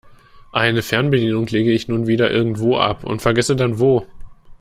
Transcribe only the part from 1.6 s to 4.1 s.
ich nur wieder irgendwo ab und vergesse dann wo.